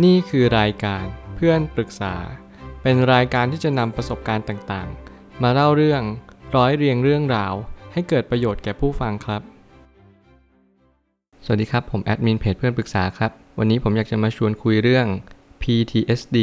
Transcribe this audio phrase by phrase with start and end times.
[0.00, 2.14] นี่คือรายการเพื่อนปรึกษา
[2.82, 6.02] เป็นรายการที่จะนำประสบการณ์ต่างๆ มาเล่าเรื่อง
[6.56, 7.54] ร้อยเรียงเรื่องราว
[7.92, 9.42] ให้เกิดประโยชน์แก่ผู้ฟังครับ
[11.44, 15.06] สวัสดีครับ ผมแอดมินเพจเพื่อนปรึกษาครับ วันนี้ผมอยากจะมาชวนคุยเรื่อง
[15.62, 16.38] PTSD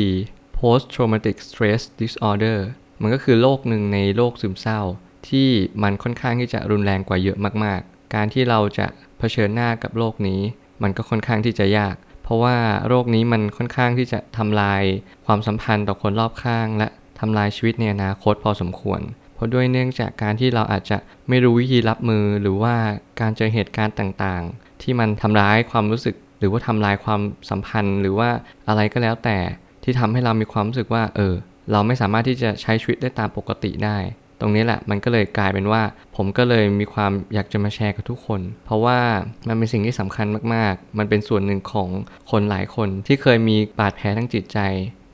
[0.57, 2.59] Post Traumatic Stress Disorder
[3.01, 4.81] มันก็คือโรคหนึ่งในโรคซึมเศร้า
[5.29, 5.49] ที่
[5.83, 8.87] มันค่อนข้างที่จะรุนแรงกว่าเยอะมากๆ การที่เราจะ
[9.19, 10.41] เผชิญหน้ากับโรคนี้
[10.83, 11.95] มันก็ค่อนข้างที่จะยาก
[12.29, 12.57] เพราะว่า
[12.87, 14.83] โรคนี้มันค่อนข้างที่จะทำลาย
[15.25, 16.87] ความสัมพันธ์ต่อคนรอบข้าง และ
[17.19, 19.01] ทำลายชีวิตในอนาคตพอสมควร
[19.35, 20.97] เพราะด้วยเนื่องจากการที่เราอาจจะ
[21.29, 22.75] ไม่รู้วิธีรับมือหรือว่า
[23.21, 28.29] การเจอเหตุการณ์ต่างๆ ที่มันทำร้ายความรู้สึก หรือว่าทำลายความสัมพันธ์ หรือว่า
[28.67, 29.37] อะไรก็แล้วแต่
[29.83, 31.33] ที่ทำให้เรามีความรู้สึกว่า เออ
[31.71, 33.97] เราไม่สามารถที่จะใช้ชีวิตได้ตามปกติได้
[34.41, 35.81] ตรงนี้แหละมันก็เลยกลายเป็นว่า
[36.15, 38.99] ผมก็เลยมีความอยากจะมาแชร์กับทุกคน เพราะว่า
[39.47, 41.89] มันเป็นสิ่งที่สำคัญมากๆ มันเป็นส่วนหนึ่งของ
[42.31, 44.59] คนหลายคนที่เคยมีบาดแผลทั้งจิตใจ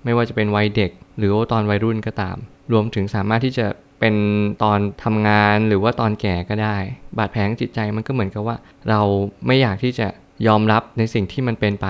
[0.03, 2.37] ไม่ว่าจะเป็นวัยเด็ก หรือว่าตอนวัยรุ่นก็ตาม
[2.71, 3.68] รวมถึงสามารถที่จะ
[3.99, 4.15] เป็น
[4.63, 6.77] ตอนทำงานหรือว่าตอนแก่ก็ได้
[7.18, 8.57] บาดแผลทางจิตใจมันก็เหมือนกับว่า
[8.90, 9.01] เรา
[9.48, 10.07] ไม่อยากที่จะ
[10.48, 11.87] ยอมรับในสิ่งที่มันเป็นไป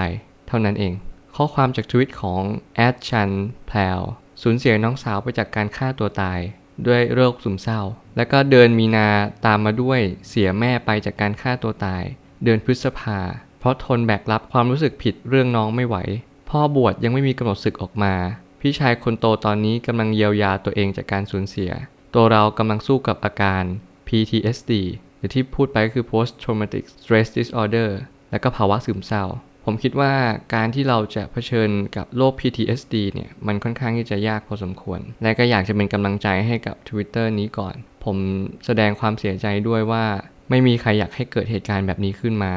[0.47, 0.93] เท่านั้นเอง
[1.35, 2.41] ข้อความจากทวิตของ
[2.75, 3.29] แอดชัน
[3.67, 3.99] แพลว
[4.41, 6.39] สูญเสียน้องสาวไปจากการฆ่าตัวตาย
[6.87, 7.81] ด้วยโรคซึมเศร้า
[8.15, 9.09] แล้วก็เดือนมีนา
[9.45, 12.03] ตามมาด้วยเสียแม่ไปจากการฆ่าตัวตาย
[12.43, 13.19] เดือนพฤษภา
[13.59, 15.97] เพราะทนแบกรับความรู้สึกผิดเรื่องน้องไม่ไหว
[16.49, 18.13] พ่อบวชยังไม่มีกำหนดศึกออกมา
[18.61, 21.71] พี่ชายคนโตตอนนี้กำลังเยียวยาตัวเองจากการสูญเสีย
[22.13, 23.63] ตัวเรากำลังสู้กับอาการ
[24.07, 24.71] PTSD
[25.17, 27.89] หรือที่พูดไปก็คือ Post Traumatic Stress Disorder
[28.31, 29.23] และก็ภาวะซึมเศร้า
[29.65, 30.13] ผมคิดว่า
[30.55, 38.17] การที่เราจะเผชิญกับโรค PTSD เนี่ย มันค่อนข้างที่จะยากพอสมควร และก็อยากจะเป็นกำลังใจให้กับ Twitter นี้ก่อน ผม
[38.65, 40.05] แสดงความเสียใจด้วยว่า
[40.49, 42.53] ไม่มีใครอยากให้เกิดเหตุการณ์แบบนี้ขึ้นมา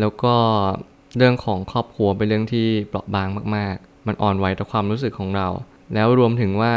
[0.00, 0.34] แล้วก็
[1.16, 5.48] เรื่องของครอบครัวเป็นเรื่องที่เปราะบางมาก ๆ มันอ่อนไหวต่อความรู้สึกของเรา
[5.94, 6.74] แล้วรวมถึงว่า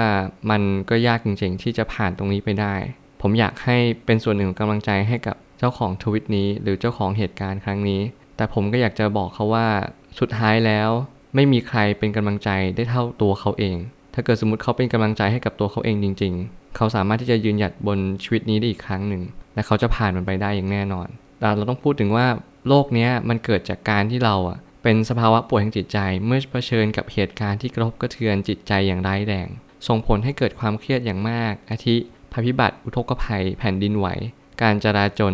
[0.51, 2.75] มันก็ยากจริง ๆ ที่จะผ่านตรงนี้ไปได้
[3.21, 8.01] ผมอยากให้เป็นส่วนหนึ่งของกำลังใจให้กับเจ้าของทวิตนี้ หรือเจ้าของเหตุการณ์ครั้งนี้
[8.37, 9.67] แต่ผมก็อยากจะบอกเขาว่า
[10.19, 10.89] สุดท้ายแล้ว
[11.35, 13.77] ไม่มีใครเป็นกำลังใจได้เท่าตัวเขาเอง
[14.13, 19.23] ถ้าเกิดสมมติเขาเป็นกำลังใจให้กับตัวเขาเองจริง ๆ เขาสามารถที่จะยืนหยัดบนชีวิตนี้ได้อีกครั้งหนึ่ง
[19.55, 21.07] และเขาจะผ่านมันไปได้อย่างแน่นอน
[21.39, 22.27] แต่เราต้องพูดถึงว่า
[22.67, 29.47] โลกนี้มันเกิดจากการที่เราอะเป็นสภาวะป่วยทางจิตใจเมื่อเผชิญกับเหตุการณ์ที่กระทบกระเทือนจิตใจอย่างร้ายแรง
[29.87, 31.95] ส่งผลให้เกิดความเครียดอย่างมาก อาทิ
[32.31, 34.07] ภัยพิบัติอุทกภัย แผ่นดินไหว
[34.61, 35.33] การจราจน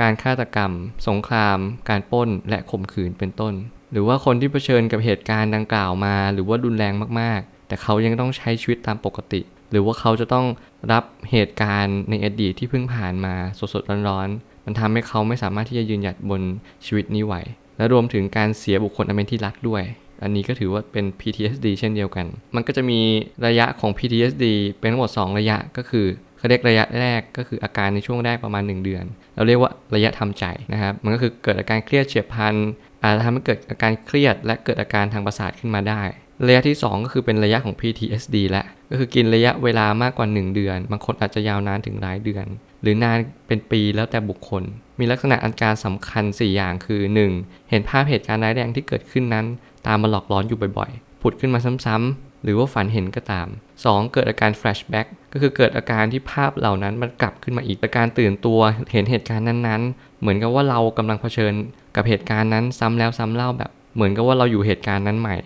[0.00, 0.72] การฆาตกรรม
[1.08, 1.58] สงคราม
[1.88, 3.54] การป้นและข่มขืนเป็นต้น
[3.92, 9.40] หรือว่าคนที่เผชิญกับเหตุการณ์ดังกล่าวมา หรือว่ารุนแรงมากๆ แต่เขายังต้องใช้ชีวิตตามปกติ
[9.70, 10.46] หรือว่าเขาจะต้อง
[10.92, 13.34] รับเหตุการณ์ในอดีตที่เพิ่งผ่านมา
[13.74, 16.42] สดๆร้อนๆมันทำให้เขาไม่สามารถที่จะยืนหยัดบน
[16.86, 17.34] ชีวิตนี้ไหว
[17.76, 19.82] และรวมถึงการเสียบุคคลอันเป็นที่รักด้วย
[20.22, 23.00] อันนี้ก็ถือว่าเป็น PTSD เช่นเดียวกัน มันก็จะมี
[23.46, 24.44] ระยะของ PTSD
[24.78, 26.06] เป็นทั้งหมด 2 ระยะก็คือ
[26.38, 29.04] เขาเรียกระยะแรกก็คืออาการในช่วงแรกประมาณ 1 เดือน
[29.36, 32.54] เราเรียกว่าระยะทำใจนะครับ มันก็คือเกิดอาการเครียดเฉียบพลัน
[33.02, 36.02] อาจจะทำให้เกิดอาการเครียด และเกิดอาการทางประสาทขึ้นมาได้
[36.46, 42.46] ระยะที่ 2 ก็คือเป็นระยะของ PTSD และก็คือกินระยะเวลามากกว่า 1 เดือน บางคนอาจจะยาวนานถึงหลายเดือน
[42.82, 44.62] หรือนานเป็นปีแล้วแต่บุคคล
[44.98, 47.00] มีลักษณะอาการสำคัญ 4 อย่างคือ
[47.36, 47.70] 1.
[47.70, 49.46] เห็นภาพเหตุการณ์ร้ายแรงที่เกิดขึ้นนั้น
[49.86, 53.48] ตามมาหลอกหลอนอยู่บ่อยๆ ผุดขึ้นมาซ้ำๆ หรือว่าฝันเห็นก็ตาม
[53.80, 54.12] 2.
[54.12, 58.60] เกิดอาการ flashback ก็คือเกิดอาการที่ภาพเหล่านั้นมันกลับขึ้นมาอีกอาการตื่นตัว
[58.92, 61.54] เห็นเหตุการณ์นั้นๆ เหมือนกับว่าเรากำลังเผชิญ
[61.96, 65.36] กับเหตุการณ์นั้นซ้ำแล้วซ้ำเล่าแบบ เหมือนกับว่าเราอยู่เหตุการณ์นั้นใหม่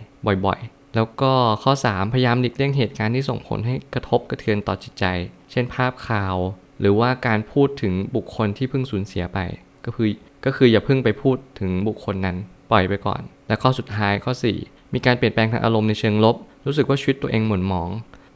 [0.46, 5.04] บ่อย ๆ แล้วก็ข้อ 3 พยายามหลีกเลี่ยงเหตุการณ์ที่ส่งผลให้กระทบกระเทือนต่อจิตใจ
[5.50, 6.36] เช่นภาพข่าว
[6.80, 9.38] หรือว่าการพูดถึงบุคคลที่เพิ่งสูญเสียไป
[9.84, 10.08] ก็คือ
[10.44, 12.36] ก็คืออย่าเพิ่งไปพูดถึงบุคคลนั้น
[12.70, 14.32] ปล่อยไปก่อน และข้อสุดท้ายข้อ
[14.62, 16.36] 4 มีการเปลี่ยนแปลงทางอารมณ์ในเชิงลบ
[16.66, 17.90] รู้สึกว่าชีวิตตัวเองหม่นหมอง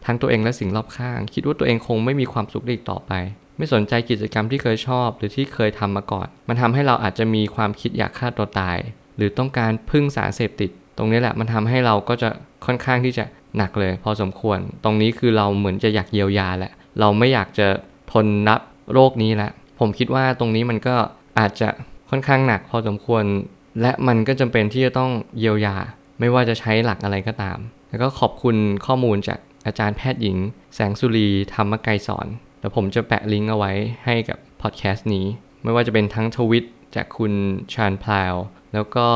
[0.07, 3.13] ทั้งตัวเองและสิ่งรอบข้าง คิดว่าตัวเองคงไม่มีความสุขได้อีกต่อไป
[3.57, 8.79] ไม่สนใจกิจกรรมที่เคยชอบ หรือที่เคยทำมาก่อน มันทำให้เราอาจจะมีความคิดอยากฆ่าตัวตาย
[9.17, 12.29] หรือต้องการพึ่งสารเสพติด ตรงนี้แหละมันทำให้เราก็จะ
[12.67, 13.25] ค่อนข้างที่จะ
[13.57, 17.67] หนักเลย พอสมควร ตรงนี้คือเราเหมือนจะอยากเยียวยาแหละ เราไม่อยากจะ
[18.13, 18.61] ทนรับ
[18.93, 20.97] โรคนี้แล้วผมคิดว่าตรงนี้มันก็
[21.39, 21.69] อาจจะ
[22.11, 23.25] ค่อนข้างหนักพอสมควร
[23.81, 25.77] และมันก็จำเป็นที่จะต้องเยียวยา
[26.21, 27.59] ไม่ว่าจะใช้หลักอะไรก็ตาม
[27.89, 28.57] แล้วก็ขอบคุณ
[28.87, 30.37] ข้อมูลจากอาจารย์แพทย์หญิง
[30.75, 32.27] แสงสุรีธรรมไกรสอน
[32.61, 33.73] แล้วผมจะแปะลิงก์เอาไว้
[34.05, 35.27] ให้กับพอดแคสต์นี้
[35.63, 36.65] ไม่ว่าจะเป็นทั้งทวิต
[36.97, 37.33] จากคุณ
[37.75, 38.35] ชานพลาว
[38.75, 39.09] แล้วก็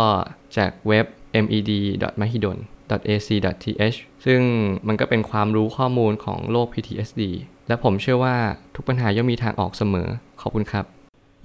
[0.56, 1.06] จากเว็บ
[1.44, 4.40] med.mahidol.ac.th ซึ่ง
[4.88, 7.22] มันก็เป็นความรู้ข้อมูลของโรค PTSD
[7.68, 8.36] และผมเชื่อว่า
[8.74, 10.08] ทุกปัญหาย่อมมีทางออกเสมอ
[10.40, 10.84] ขอบคุณครับ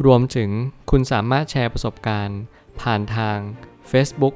[0.05, 0.49] รวมถึง
[0.91, 2.39] คุณสามารถแชร์ประสบการณ์
[2.81, 3.37] ผ่านทาง
[3.91, 4.35] Facebook